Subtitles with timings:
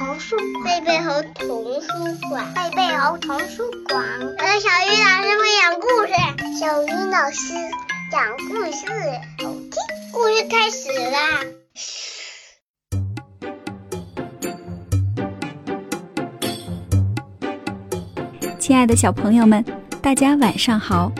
[0.00, 0.34] 童书
[0.64, 1.88] 贝贝猴童书
[2.30, 4.02] 馆，贝贝猴童书馆。
[4.38, 6.14] 我是小鱼老师会讲故事，
[6.58, 7.52] 小鱼老师
[8.10, 8.86] 讲故事，
[9.44, 9.76] 好听。
[10.10, 11.44] 故事开始啦！
[18.58, 19.62] 亲爱的小朋友们，
[20.00, 21.12] 大家晚上好，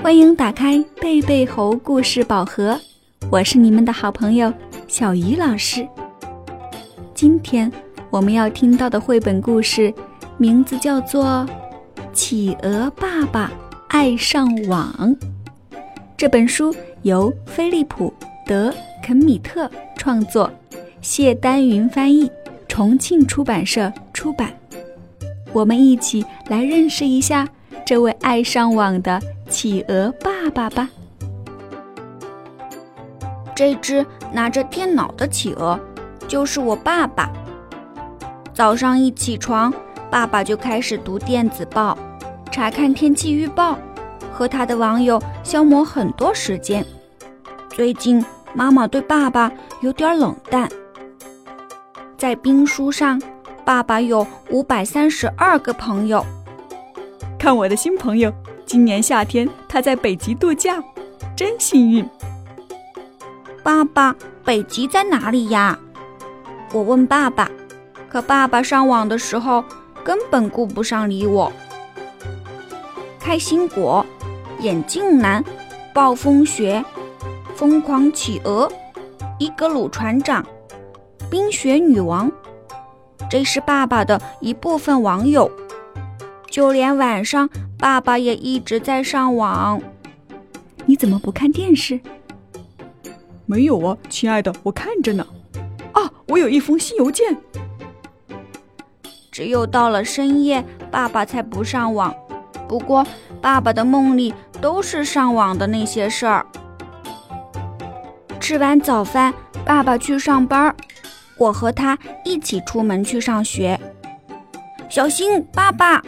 [0.00, 2.80] 欢迎打开贝贝猴故事宝盒，
[3.28, 4.54] 我是你们的好朋友
[4.86, 5.84] 小鱼老师。
[7.12, 7.70] 今天
[8.10, 9.94] 我们要听到的绘本故事，
[10.36, 11.24] 名字叫做
[12.12, 13.52] 《企鹅爸爸
[13.88, 14.92] 爱上网》。
[16.16, 18.12] 这本书由菲利普·
[18.44, 20.50] 德肯米特创作，
[21.00, 22.28] 谢丹云翻译，
[22.66, 24.52] 重庆出版社出版。
[25.52, 27.48] 我们一起来认识一下
[27.86, 30.90] 这位爱上网的企鹅爸爸吧。
[33.54, 35.78] 这只拿着电脑的企鹅
[36.26, 37.30] 就是我爸爸。
[38.60, 39.72] 早上一起床，
[40.10, 41.96] 爸爸就开始读电子报，
[42.52, 43.78] 查看天气预报，
[44.30, 46.84] 和他的网友消磨很多时间。
[47.70, 48.22] 最近，
[48.52, 49.50] 妈妈对爸爸
[49.80, 50.68] 有点冷淡。
[52.18, 53.18] 在兵书上。
[53.64, 56.22] 爸爸有五百三十二个朋友。
[57.38, 58.30] 看我的新朋友，
[58.66, 60.82] 今年夏天他在北极度假，
[61.34, 62.06] 真幸运。
[63.62, 65.78] 爸爸，北极在哪里呀？
[66.74, 67.50] 我问爸爸，
[68.10, 69.64] 可爸爸上网的时候
[70.02, 71.52] 根本顾不上理我。
[73.20, 74.04] 开心果、
[74.58, 75.44] 眼镜男、
[75.94, 76.84] 暴风雪、
[77.54, 78.70] 疯狂企鹅、
[79.38, 80.44] 伊格鲁船长、
[81.30, 82.30] 冰雪女王。
[83.30, 85.48] 这是爸爸的一部分网友，
[86.50, 89.80] 就连晚上爸爸也一直在上网。
[90.84, 92.00] 你怎么不看电视？
[93.46, 95.24] 没有啊，亲爱的，我看着呢。
[95.92, 97.36] 啊，我有一封新邮件。
[99.40, 102.14] 只有到了深夜，爸爸才不上网。
[102.68, 103.02] 不过，
[103.40, 106.44] 爸爸的梦里都是上网的那些事儿。
[108.38, 109.32] 吃完早饭，
[109.64, 110.76] 爸爸去上班。
[111.38, 113.80] 我和他一起出门去上学，
[114.90, 116.02] 小心，爸爸！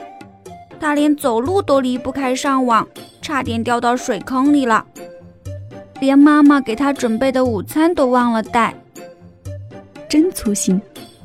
[0.79, 2.87] 他连走路都离不开上网，
[3.23, 4.85] 差点掉到水坑里了，
[6.01, 8.75] 连妈妈给他准备的午餐都忘了带，
[10.07, 10.79] 真粗心，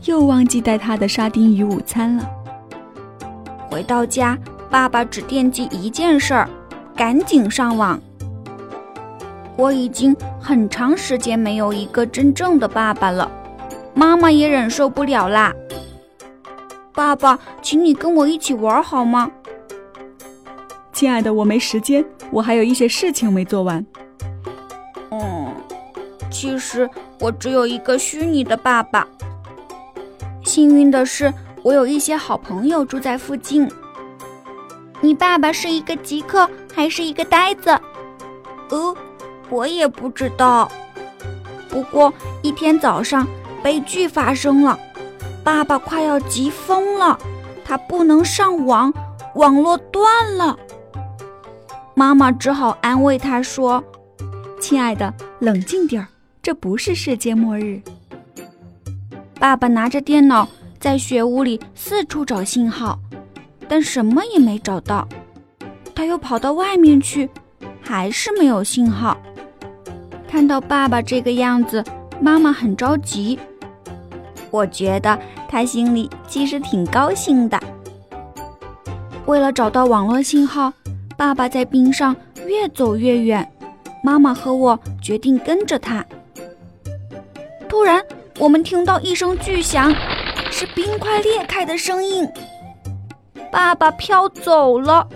[0.07, 2.29] 又忘记带他的沙丁鱼午餐了。
[3.69, 4.37] 回到家，
[4.69, 6.49] 爸爸只惦记一件事儿，
[6.95, 7.99] 赶紧上网。
[9.57, 13.29] 我已经很长时间没有一个真正的爸爸了。
[13.93, 15.53] 妈妈也忍受不了啦！
[16.93, 19.29] 爸爸，请你跟我一起玩好吗？
[20.93, 23.85] 亲爱的，我没时间，我还有一些事情没做完。
[25.11, 25.53] 嗯，
[26.31, 29.05] 其实我只有一个虚拟的爸爸。
[30.47, 31.31] 幸运的是，
[31.61, 33.69] 我有一些好朋友住在附近。
[35.01, 37.69] 你爸爸是一个极客还是一个呆子？
[38.69, 38.95] 呃，
[39.49, 40.71] 我也不知道。
[41.69, 43.27] 不过一天早上。
[43.63, 44.79] 悲剧发生了，
[45.43, 47.17] 爸爸快要急疯了，
[47.65, 48.93] 他不能上网，
[49.33, 50.57] 网络断了。
[51.93, 53.83] 妈妈只好安慰他说
[54.61, 56.07] ：“亲爱的，冷静点儿，
[56.41, 57.81] 这不是世界末日。”
[59.39, 60.47] 爸爸拿着电脑
[60.79, 62.97] 在雪屋里四处找信号，
[63.67, 65.07] 但什么也没找到。
[65.93, 67.29] 他又跑到外面去，
[67.81, 69.17] 还是没有信号。
[70.27, 71.83] 看到爸爸这个样子，
[72.19, 73.39] 妈妈很着急。
[74.49, 75.17] 我觉得
[75.47, 77.59] 他心里其实挺高兴的。
[79.25, 80.73] 为了找到网络信号，
[81.15, 82.15] 爸爸在冰上
[82.45, 83.49] 越走越远，
[84.03, 86.05] 妈妈和我决定跟着他。
[87.67, 88.01] 突然，
[88.39, 89.91] 我们听到一声巨响，
[90.51, 92.27] 是冰块裂开的声音。
[93.51, 95.07] 爸爸飘走了。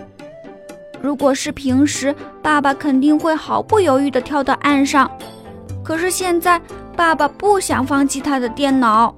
[0.99, 5.09] 如果是平时，爸爸肯定会毫不犹豫地跳到岸上。
[5.83, 6.59] 可是现在，
[6.95, 9.15] 爸爸不想放弃他的电脑。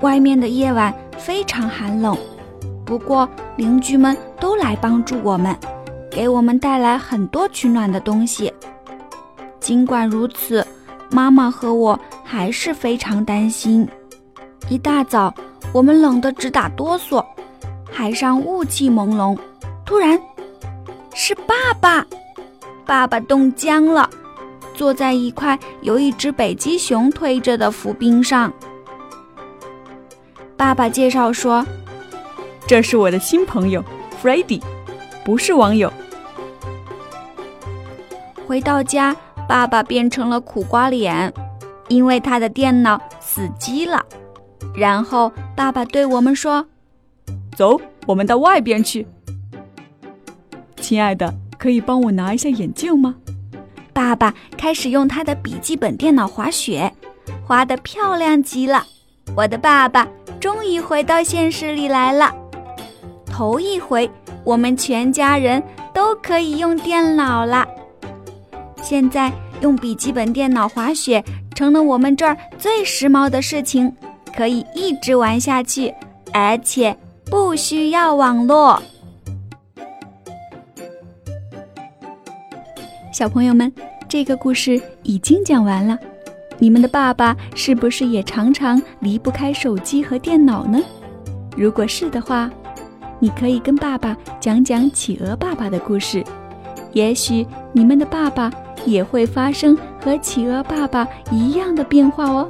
[0.00, 2.16] 外面的夜晚非常寒冷，
[2.84, 5.56] 不过邻居们都来帮助我们，
[6.10, 8.52] 给我们带来很多取暖的东西。
[9.58, 10.64] 尽管如此，
[11.14, 13.88] 妈妈和我还是非常担心。
[14.68, 15.32] 一大早，
[15.72, 17.24] 我们冷得直打哆嗦，
[17.88, 19.38] 海上雾气朦胧。
[19.86, 20.20] 突然，
[21.14, 22.04] 是爸爸，
[22.84, 24.10] 爸爸冻僵了。
[24.74, 28.52] 坐在一块由一只北极熊推着的浮冰上。
[30.56, 31.64] 爸爸介绍说
[32.66, 33.80] ：“这是我的新朋友
[34.18, 34.62] f r e d d y
[35.24, 35.92] 不是网友。”
[38.44, 39.14] 回到家，
[39.48, 41.32] 爸爸变成了苦瓜脸，
[41.88, 44.04] 因为他的电脑死机了。
[44.74, 46.66] 然后爸爸对我们说
[47.56, 49.06] ：“走，我们到外边去。”
[50.80, 53.16] 亲爱的，可以帮我拿一下眼镜吗？
[53.92, 56.92] 爸爸开始用他的笔记本电脑滑雪，
[57.46, 58.84] 滑得漂亮极了。
[59.36, 60.08] 我的爸爸
[60.40, 62.34] 终于回到现实里来了。
[63.24, 64.10] 头一回，
[64.44, 65.62] 我们全家人
[65.92, 67.66] 都可以用电脑了。
[68.84, 69.32] 现在
[69.62, 73.90] 用笔记本电脑滑雪成了我们这儿最时髦的事情，
[74.36, 75.90] 可以一直玩下去，
[76.34, 76.94] 而且
[77.24, 78.82] 不需要网络。
[83.10, 83.72] 小朋友们，
[84.06, 85.98] 这个故事已经讲完了。
[86.58, 90.78] 你们的爸爸是不是也常常离不开手机和电脑呢？
[91.56, 92.50] 如果是的话，
[93.18, 96.22] 你可以跟爸爸讲讲企鹅爸爸的故事，
[96.92, 98.50] 也许你们的爸爸
[98.86, 102.48] 也会发生和企鹅爸爸一样的变化哦。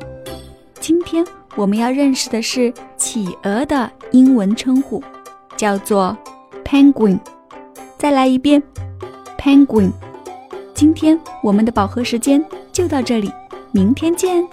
[0.81, 5.03] 今天我们要认识的是企鹅的英文称呼，
[5.57, 6.17] 叫做
[6.65, 7.19] penguin。
[7.97, 8.63] 再来一遍
[9.39, 9.91] ，penguin。
[10.75, 13.31] 今天我们的饱和时间就到这里，
[13.73, 14.47] 明天见。